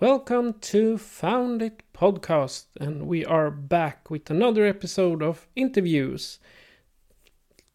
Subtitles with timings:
[0.00, 6.40] Welcome to Found It Podcast, and we are back with another episode of interviews.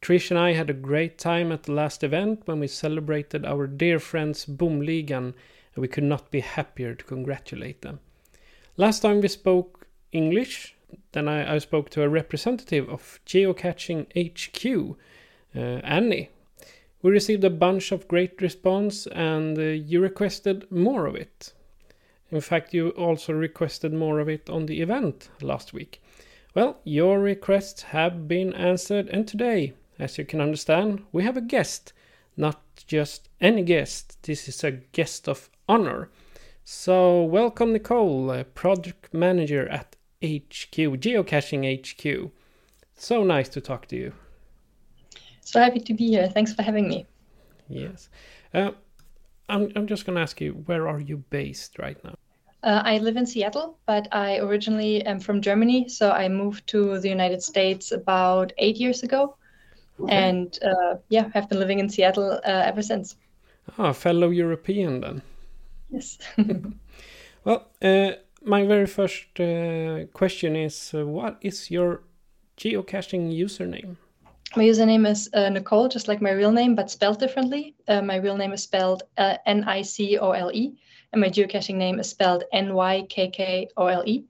[0.02, 3.66] Trish and I had a great time at the last event when we celebrated our
[3.66, 5.34] dear friends Boomligan,
[5.73, 8.02] and we could not be happier to congratulate them.
[8.75, 10.75] Last time we spoke English,
[11.14, 14.98] then I, I spoke to a representative of Geocaching HQ,
[15.56, 16.30] uh, Annie.
[17.02, 21.54] We received a bunch of great response, and uh, you requested more of it.
[22.30, 26.02] In fact, you also requested more of it on the event last week.
[26.54, 31.42] Well, your requests have been answered, and today, as you can understand, we have a
[31.42, 31.94] guest.
[32.38, 36.10] Not just any guest, this is a guest of honor.
[36.64, 42.32] So, welcome, Nicole, uh, project manager at HQ, Geocaching HQ.
[42.96, 44.14] So nice to talk to you.
[45.42, 46.28] So happy to be here.
[46.30, 47.06] Thanks for having me.
[47.67, 48.09] Yes.
[48.53, 48.72] Uh,
[49.50, 52.16] I'm, I'm just going to ask you, where are you based right now?
[52.64, 55.89] Uh, I live in Seattle, but I originally am from Germany.
[55.89, 59.36] So I moved to the United States about eight years ago.
[60.09, 63.18] And uh, yeah, have been living in Seattle uh, ever since.
[63.78, 65.22] Ah, fellow European then.
[65.91, 66.18] Yes.
[67.44, 68.12] Well, uh,
[68.44, 72.01] my very first uh, question is uh, what is your
[72.57, 73.97] geocaching username?
[74.56, 77.75] My username is uh, Nicole, just like my real name, but spelled differently.
[77.88, 80.73] Uh, my real name is spelled uh, N I C O L E,
[81.12, 84.25] and my geocaching name is spelled N Y K K O L E.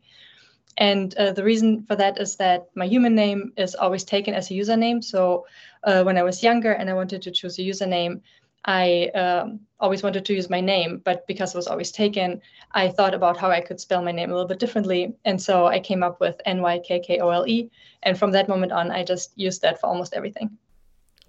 [0.78, 4.50] And uh, the reason for that is that my human name is always taken as
[4.50, 5.04] a username.
[5.04, 5.46] So
[5.84, 8.22] uh, when I was younger and I wanted to choose a username,
[8.66, 12.42] I um, always wanted to use my name, but because it was always taken,
[12.74, 15.16] I thought about how I could spell my name a little bit differently.
[15.26, 17.72] And so I came up with N Y K K O L E.
[18.04, 20.58] And from that moment on, I just used that for almost everything.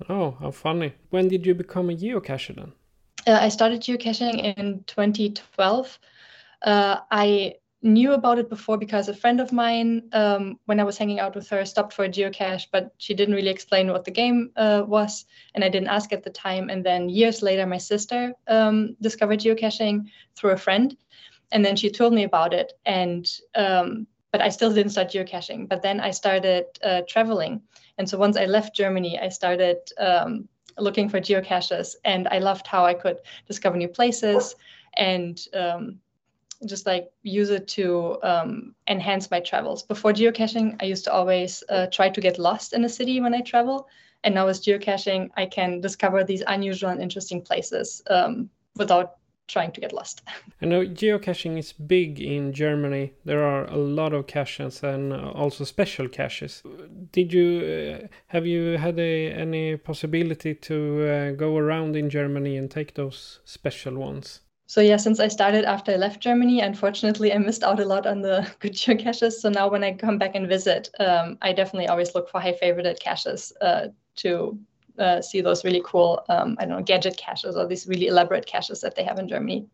[0.09, 0.93] Oh, how funny.
[1.11, 2.73] When did you become a geocacher then?
[3.27, 5.99] Uh, I started geocaching in 2012.
[6.63, 10.97] Uh, I knew about it before because a friend of mine, um, when I was
[10.97, 14.11] hanging out with her, stopped for a geocache, but she didn't really explain what the
[14.11, 16.71] game uh, was, and I didn't ask at the time.
[16.71, 20.07] And then years later, my sister um, discovered geocaching
[20.37, 20.97] through a friend,
[21.51, 22.73] and then she told me about it.
[22.87, 25.69] And um, but I still didn't start geocaching.
[25.69, 27.63] But then I started uh, traveling,
[27.99, 30.49] and so once I left Germany, I started um,
[30.79, 34.55] looking for geocaches, and I loved how I could discover new places
[34.95, 35.99] and um,
[36.67, 39.83] just like use it to um, enhance my travels.
[39.83, 43.35] Before geocaching, I used to always uh, try to get lost in a city when
[43.35, 43.89] I travel.
[44.25, 49.17] And now with geocaching, I can discover these unusual and interesting places um, without
[49.49, 50.23] trying to get lost.
[50.63, 53.13] I know geocaching is big in Germany.
[53.25, 56.63] There are a lot of caches and uh, also special caches.
[57.11, 60.77] Did you uh, have you had a, any possibility to
[61.09, 64.41] uh, go around in Germany and take those special ones?
[64.73, 68.07] So yeah, since I started after I left Germany, unfortunately, I missed out a lot
[68.07, 69.33] on the good geocaches.
[69.33, 72.55] So now when I come back and visit, um, I definitely always look for high
[72.55, 74.59] favorited caches uh, to
[74.99, 78.47] uh, see those really cool, um, I don't know, gadget caches or these really elaborate
[78.47, 79.67] caches that they have in Germany.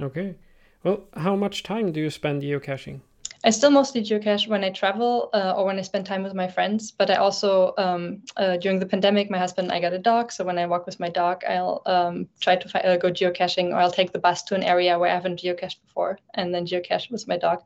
[0.00, 0.34] Okay.
[0.82, 3.02] Well, how much time do you spend geocaching?
[3.44, 6.48] I still mostly geocache when I travel uh, or when I spend time with my
[6.48, 6.90] friends.
[6.90, 10.32] But I also, um, uh, during the pandemic, my husband and I got a dog.
[10.32, 13.70] So when I walk with my dog, I'll um, try to fi- uh, go geocaching
[13.70, 16.66] or I'll take the bus to an area where I haven't geocached before and then
[16.66, 17.62] geocache with my dog.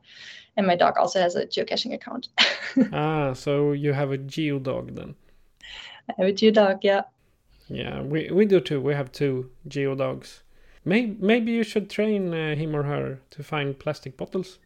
[0.57, 2.27] And my dog also has a geocaching account.
[2.93, 5.15] ah, so you have a geo dog then?
[6.09, 7.01] I have a geo dog, yeah.
[7.67, 8.79] Yeah, we, we do too.
[8.79, 10.43] We have two geo dogs.
[10.85, 14.59] Maybe, maybe you should train uh, him or her to find plastic bottles.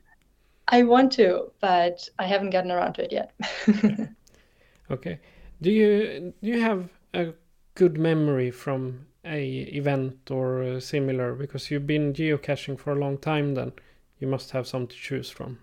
[0.68, 3.34] I want to, but I haven't gotten around to it yet.
[4.92, 5.20] okay.
[5.62, 7.34] Do you do you have a
[7.76, 9.44] good memory from a
[9.74, 13.72] event or uh, similar because you've been geocaching for a long time then?
[14.20, 15.60] you must have some to choose from.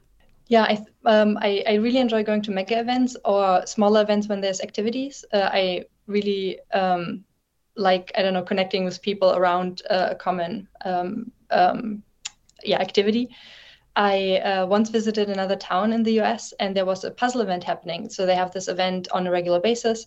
[0.49, 4.41] Yeah, I, um, I, I really enjoy going to mega events or smaller events when
[4.41, 5.25] there's activities.
[5.33, 7.25] Uh, I really um,
[7.77, 12.03] like I don't know connecting with people around uh, a common um, um,
[12.63, 13.31] yeah activity.
[13.97, 17.63] I uh, once visited another town in the US and there was a puzzle event
[17.63, 18.09] happening.
[18.09, 20.07] So they have this event on a regular basis,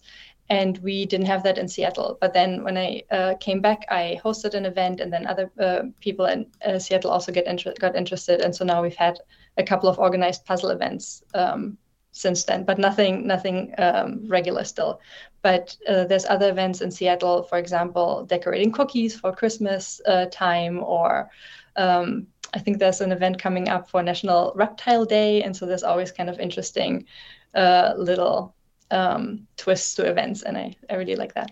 [0.50, 2.18] and we didn't have that in Seattle.
[2.20, 5.84] But then when I uh, came back, I hosted an event, and then other uh,
[6.00, 9.20] people in uh, Seattle also get inter- got interested, and so now we've had
[9.58, 11.78] a couple of organized puzzle events um,
[12.12, 15.00] since then, but nothing nothing um, regular still.
[15.42, 20.84] But uh, there's other events in Seattle, for example, decorating cookies for Christmas uh, time
[20.84, 21.30] or
[21.76, 25.84] um, I think there's an event coming up for National Reptile Day, and so there's
[25.84, 27.06] always kind of interesting
[27.54, 28.56] uh, little
[28.92, 31.52] um, twists to events, and I, I really like that.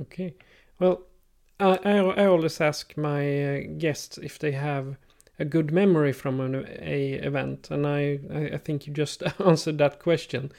[0.00, 0.34] Okay,
[0.78, 1.02] well,
[1.60, 4.96] I I, always ask my uh, guests if they have
[5.38, 8.20] a good memory from an a event, and I
[8.54, 10.52] I think you just answered that question.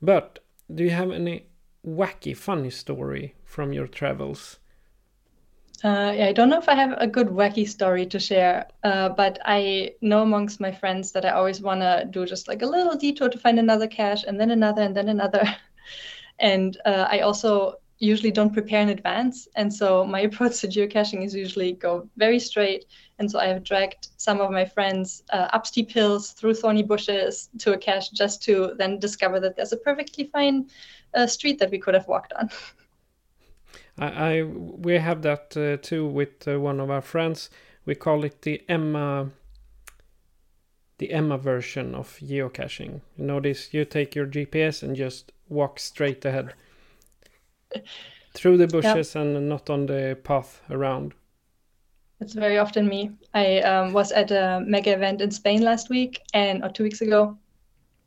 [0.00, 0.38] But
[0.72, 1.46] do you have any
[1.86, 4.58] wacky, funny story from your travels?
[5.84, 9.10] Uh, yeah, I don't know if I have a good wacky story to share, uh,
[9.10, 12.66] but I know amongst my friends that I always want to do just like a
[12.66, 15.44] little detour to find another cache and then another and then another.
[16.38, 19.46] and uh, I also usually don't prepare in advance.
[19.56, 22.86] And so my approach to geocaching is usually go very straight.
[23.18, 26.82] And so I have dragged some of my friends uh, up steep hills through thorny
[26.82, 30.70] bushes to a cache just to then discover that there's a perfectly fine
[31.12, 32.48] uh, street that we could have walked on.
[33.98, 37.50] I, I we have that uh, too with uh, one of our friends.
[37.86, 39.30] We call it the Emma
[40.98, 43.00] the Emma version of geocaching.
[43.16, 46.54] You know you take your GPS and just walk straight ahead
[48.34, 51.14] through the bushes and not on the path around.
[52.20, 53.10] It's very often me.
[53.34, 57.00] I um, was at a mega event in Spain last week and or two weeks
[57.00, 57.36] ago,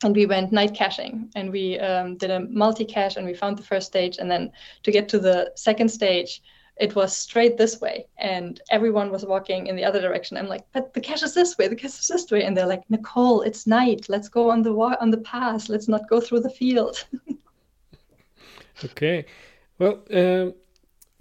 [0.04, 3.58] and we went night caching and we um, did a multi cache and we found
[3.58, 4.52] the first stage and then
[4.84, 6.42] to get to the second stage
[6.80, 10.38] it was straight this way and everyone was walking in the other direction.
[10.38, 12.68] I'm like but the cache is this way the cache is this way and they're
[12.68, 14.06] like nicole it's night.
[14.10, 15.70] Let's go on the wa- on the pass.
[15.70, 17.04] Let's not go through the field.
[18.86, 19.26] Okay.
[19.80, 20.52] Well uh,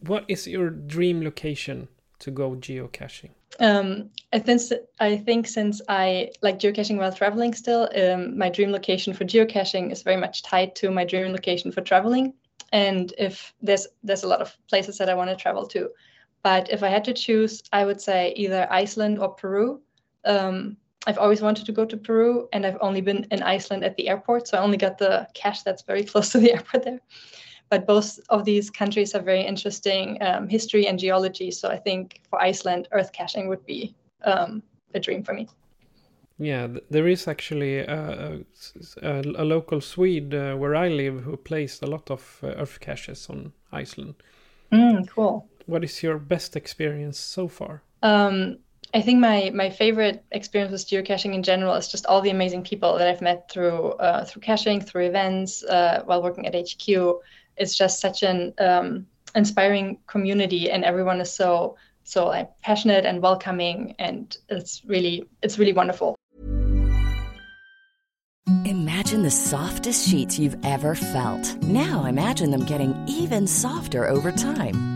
[0.01, 1.89] what is your dream location
[2.19, 3.31] to go geocaching
[3.61, 4.61] um, I think
[5.01, 9.93] I think since I like geocaching while traveling still, um, my dream location for geocaching
[9.93, 12.35] is very much tied to my dream location for traveling.
[12.73, 15.91] And if there's there's a lot of places that I want to travel to,
[16.43, 19.81] but if I had to choose, I would say either Iceland or Peru.
[20.25, 20.77] Um,
[21.09, 24.09] I've always wanted to go to Peru, and I've only been in Iceland at the
[24.09, 27.01] airport, so I only got the cache that's very close to the airport there
[27.69, 31.51] but both of these countries have very interesting um, history and geology.
[31.51, 34.63] So I think for Iceland, earth caching would be um,
[34.95, 35.49] a dream for me.
[36.39, 38.41] Yeah, there is actually a,
[39.03, 42.79] a, a local Swede uh, where I live who plays a lot of uh, earth
[42.81, 44.17] caches on Iceland.
[44.71, 45.49] Mm, cool.
[45.65, 47.83] What is your best experience so far?
[48.03, 48.59] Um,
[48.95, 52.63] I think my my favorite experience with geocaching in general is just all the amazing
[52.63, 57.21] people that I've met through uh, through caching, through events, uh, while working at HQ
[57.57, 63.21] it's just such an um, inspiring community, and everyone is so so like passionate and
[63.23, 66.17] welcoming, and it's really it's really wonderful.
[68.65, 71.57] Imagine the softest sheets you've ever felt.
[71.63, 74.96] Now imagine them getting even softer over time.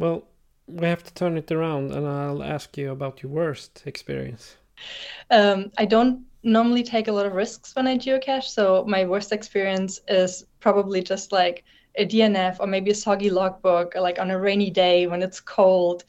[0.00, 0.24] Well,
[0.66, 4.56] we have to turn it around, and I'll ask you about your worst experience.
[5.30, 9.30] Um, I don't normally take a lot of risks when I geocache, so my worst
[9.30, 11.64] experience is probably just like
[11.96, 15.38] a DNF or maybe a soggy logbook, or like on a rainy day when it's
[15.38, 16.04] cold.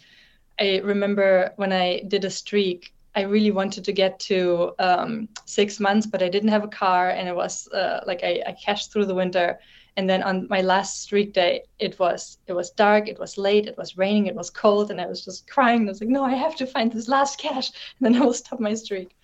[0.57, 5.79] I remember when I did a streak I really wanted to get to um, six
[5.79, 8.91] months, but I didn't have a car, and it was uh, like I, I cached
[8.91, 9.59] through the winter.
[9.97, 13.67] And then on my last streak day, it was it was dark, it was late,
[13.67, 15.81] it was raining, it was cold, and I was just crying.
[15.81, 18.33] I was like, no, I have to find this last cache, and then I will
[18.33, 19.15] stop my streak.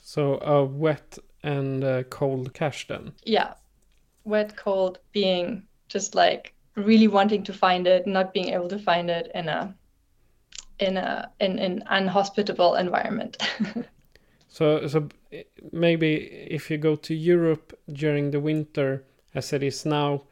[0.00, 3.12] So a wet and uh, cold cache then.
[3.24, 3.54] Yeah,
[4.24, 9.10] wet, cold, being just like really wanting to find it, not being able to find
[9.10, 9.74] it in a
[10.78, 13.36] in a in an unhospitable environment.
[14.48, 15.08] so so
[15.72, 16.14] maybe
[16.50, 19.04] if you go to Europe during the winter,
[19.36, 20.22] as it is now,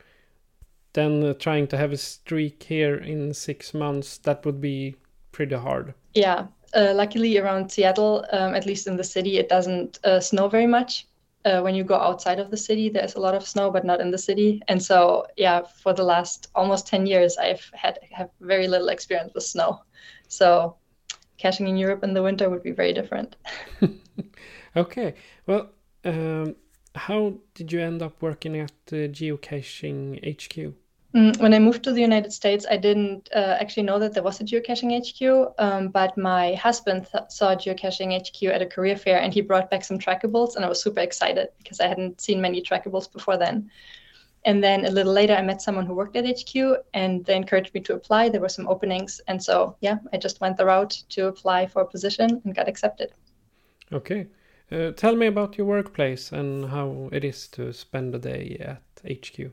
[0.94, 4.96] then uh, trying to have a streak here in six months that would be
[5.32, 5.94] pretty hard.
[6.14, 10.48] Yeah, uh, luckily around Seattle, um, at least in the city, it doesn't uh, snow
[10.48, 11.06] very much.
[11.44, 14.00] Uh, when you go outside of the city, there's a lot of snow, but not
[14.00, 14.62] in the city.
[14.68, 19.34] And so, yeah, for the last almost 10 years, I've had have very little experience
[19.34, 19.82] with snow.
[20.28, 20.76] So,
[21.36, 23.36] caching in Europe in the winter would be very different.
[24.76, 25.14] okay.
[25.46, 25.68] Well,
[26.06, 26.56] um,
[26.94, 30.74] how did you end up working at uh, Geocaching HQ?
[31.14, 34.22] Mm, when I moved to the United States, I didn't uh, actually know that there
[34.22, 38.96] was a geocaching HQ, um, but my husband th- saw geocaching HQ at a career
[38.96, 42.20] fair and he brought back some trackables, and I was super excited because I hadn't
[42.20, 43.70] seen many trackables before then.
[44.44, 46.54] And then a little later, I met someone who worked at HQ
[46.92, 48.28] and they encouraged me to apply.
[48.28, 49.20] There were some openings.
[49.26, 52.68] And so, yeah, I just went the route to apply for a position and got
[52.68, 53.12] accepted.
[53.90, 54.26] Okay.
[54.74, 58.82] Uh, tell me about your workplace and how it is to spend a day at
[59.08, 59.52] HQ.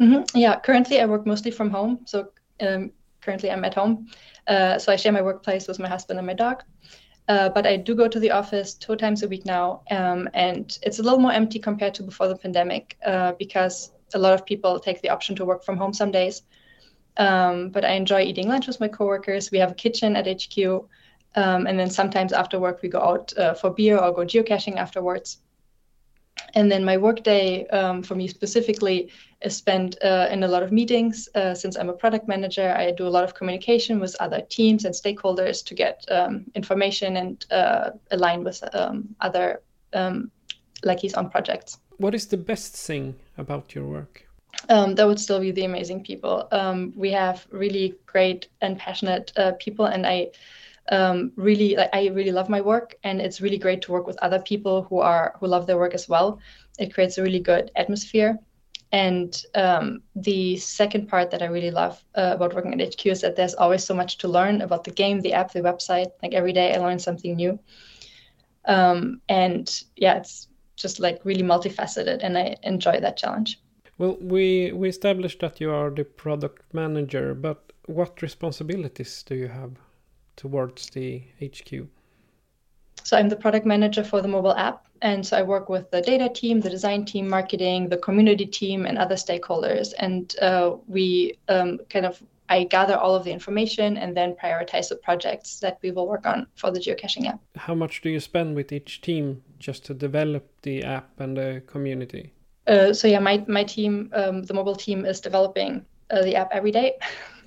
[0.00, 0.36] Mm-hmm.
[0.36, 2.00] Yeah, currently I work mostly from home.
[2.06, 2.90] So um,
[3.20, 4.08] currently I'm at home.
[4.48, 6.64] Uh, so I share my workplace with my husband and my dog.
[7.28, 9.82] Uh, but I do go to the office two times a week now.
[9.92, 14.18] Um, and it's a little more empty compared to before the pandemic uh, because a
[14.18, 16.42] lot of people take the option to work from home some days.
[17.16, 19.52] Um, but I enjoy eating lunch with my coworkers.
[19.52, 20.88] We have a kitchen at HQ.
[21.36, 24.76] Um, and then sometimes after work, we go out uh, for beer or go geocaching
[24.76, 25.38] afterwards.
[26.54, 29.10] And then my workday um, for me specifically
[29.42, 31.28] is spent uh, in a lot of meetings.
[31.34, 34.84] Uh, since I'm a product manager, I do a lot of communication with other teams
[34.84, 40.30] and stakeholders to get um, information and uh, align with um, other um,
[40.84, 41.78] lackeys on projects.
[41.98, 44.26] What is the best thing about your work?
[44.68, 46.48] Um, that would still be the amazing people.
[46.50, 50.28] Um, we have really great and passionate uh, people, and I
[50.90, 54.18] um, really like I really love my work and it's really great to work with
[54.22, 56.40] other people who are who love their work as well.
[56.78, 58.38] It creates a really good atmosphere.
[58.92, 63.20] And um, the second part that I really love uh, about working at HQ is
[63.20, 66.10] that there's always so much to learn about the game, the app, the website.
[66.22, 67.60] Like every day, I learn something new.
[68.64, 73.60] Um, and yeah, it's just like really multifaceted, and I enjoy that challenge.
[73.96, 79.48] Well, we we established that you are the product manager, but what responsibilities do you
[79.48, 79.78] have?
[80.40, 81.86] Towards the HQ?
[83.04, 84.86] So I'm the product manager for the mobile app.
[85.02, 88.86] And so I work with the data team, the design team, marketing, the community team,
[88.86, 89.92] and other stakeholders.
[89.98, 94.88] And uh, we um, kind of, I gather all of the information and then prioritize
[94.88, 97.40] the projects that we will work on for the geocaching app.
[97.56, 101.62] How much do you spend with each team just to develop the app and the
[101.66, 102.32] community?
[102.66, 106.50] Uh, so yeah, my, my team, um, the mobile team is developing uh, the app
[106.52, 106.98] every day.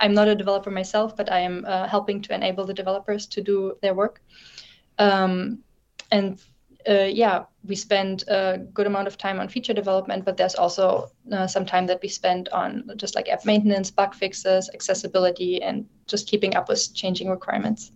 [0.00, 3.40] I'm not a developer myself, but I am uh, helping to enable the developers to
[3.40, 4.20] do their work.
[4.98, 5.58] Um,
[6.10, 6.40] and
[6.88, 11.10] uh, yeah, we spend a good amount of time on feature development, but there's also
[11.30, 15.86] uh, some time that we spend on just like app maintenance, bug fixes, accessibility, and
[16.06, 17.92] just keeping up with changing requirements.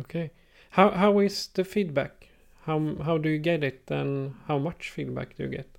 [0.00, 0.30] Okay,
[0.70, 2.28] how how is the feedback?
[2.66, 5.77] How how do you get it, and how much feedback do you get?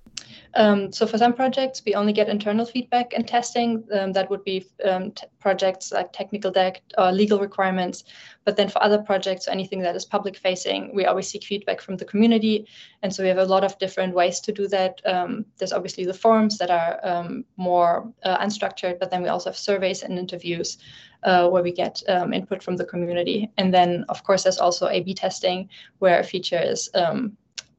[0.54, 3.84] Um, so for some projects, we only get internal feedback and testing.
[3.92, 8.04] Um, that would be um, projects like technical debt or legal requirements.
[8.44, 11.96] But then for other projects, anything that is public facing, we always seek feedback from
[11.96, 12.66] the community.
[13.02, 15.00] And so we have a lot of different ways to do that.
[15.04, 19.50] Um, there's obviously the forums that are um, more uh, unstructured, but then we also
[19.50, 20.78] have surveys and interviews
[21.22, 23.50] uh, where we get um, input from the community.
[23.56, 26.88] And then, of course, there's also A/B testing where a feature is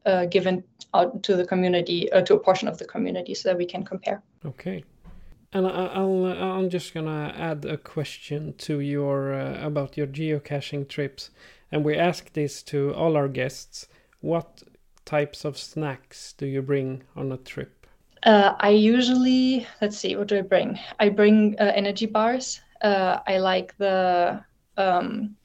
[0.06, 3.58] uh, given out to the community, uh, to a portion of the community, so that
[3.58, 4.22] we can compare.
[4.46, 4.84] Okay.
[5.54, 11.30] And I'll, I'm just gonna add a question to your uh, about your geocaching trips,
[11.72, 13.88] and we ask this to all our guests.
[14.22, 14.64] What
[15.04, 17.86] types of snacks do you bring on a trip?
[18.24, 20.80] Uh, I usually let's see, what do I bring?
[21.00, 22.62] I bring uh, energy bars.
[22.82, 24.42] Uh, I like the
[24.78, 25.36] um,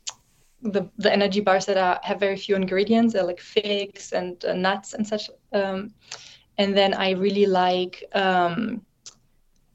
[0.62, 4.54] the, the energy bars that are, have very few ingredients, they're like figs and uh,
[4.54, 5.30] nuts and such.
[5.52, 5.94] Um,
[6.58, 8.84] and then I really like um,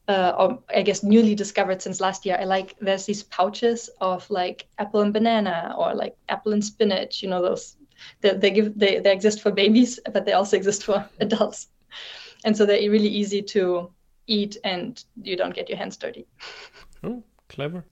[0.07, 2.38] uh, or I guess newly discovered since last year.
[2.39, 7.21] I like there's these pouches of like apple and banana or like apple and spinach.
[7.21, 7.77] You know those
[8.21, 11.67] they, they give they, they exist for babies, but they also exist for adults,
[12.43, 13.91] and so they're really easy to
[14.27, 16.25] eat and you don't get your hands dirty.
[17.03, 17.85] Oh, clever.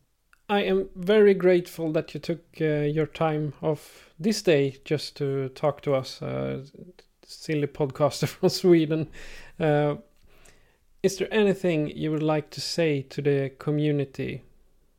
[0.49, 5.49] I am very grateful that you took uh, your time off this day just to
[5.49, 6.65] talk to us, uh,
[7.23, 9.09] silly podcaster from Sweden.
[9.59, 9.97] Uh,
[11.03, 14.41] is there anything you would like to say to the community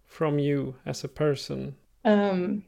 [0.06, 1.74] from you as a person?
[2.04, 2.64] Um,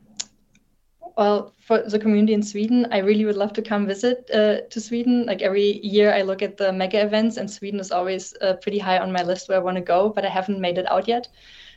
[1.17, 4.81] well, for the community in Sweden, I really would love to come visit uh, to
[4.81, 5.25] Sweden.
[5.27, 8.79] Like every year, I look at the mega events, and Sweden is always uh, pretty
[8.79, 11.07] high on my list where I want to go, but I haven't made it out
[11.07, 11.29] yet.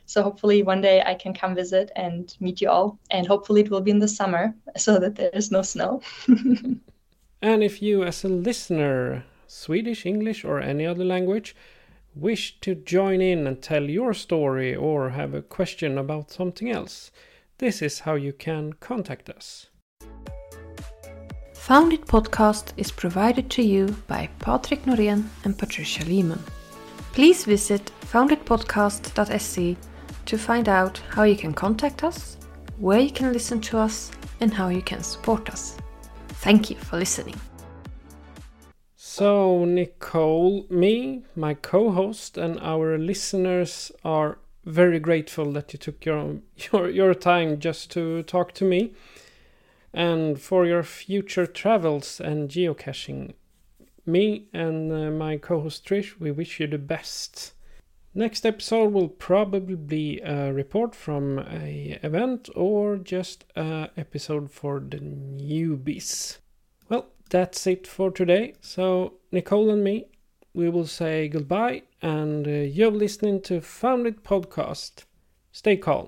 [0.06, 3.00] So hopefully one day I can come visit and meet you all.
[3.12, 6.02] And hopefully it will be in the summer so that there is no snow.
[7.42, 11.56] and if you, as a listener, Swedish, English, or any other language,
[12.16, 17.12] wish to join in and tell your story or have a question about something else,
[17.58, 19.68] this is how you can contact us.
[21.54, 26.44] Foundit podcast is provided to you by Patrick Norén and Patricia Lehman.
[27.14, 29.76] Please visit founditpodcast.se
[30.26, 32.38] to find out how you can contact us,
[32.78, 35.78] where you can listen to us, and how you can support us.
[36.28, 37.40] Thank you for listening.
[38.96, 46.06] So, Nicole, me, my co host, and our listeners are very grateful that you took
[46.06, 46.42] your,
[46.72, 48.94] your, your time just to talk to me.
[49.94, 53.36] And for your future travels and geocaching,
[54.06, 57.55] me and uh, my co host Trish, we wish you the best.
[58.18, 64.80] Next episode will probably be a report from a event or just a episode for
[64.80, 66.38] the newbies.
[66.88, 68.54] Well, that's it for today.
[68.62, 70.06] So Nicole and me,
[70.54, 75.04] we will say goodbye, and uh, you're listening to Foundit Podcast.
[75.52, 76.08] Stay calm.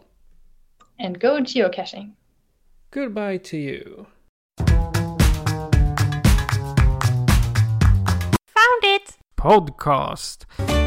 [0.98, 2.14] And go geocaching.
[2.90, 4.08] Goodbye to you.
[8.56, 9.18] Found it!
[9.38, 10.87] Podcast.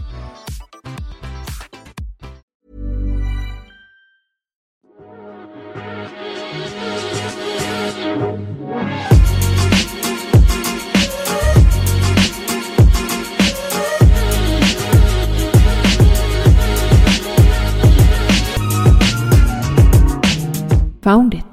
[21.01, 21.50] Found it.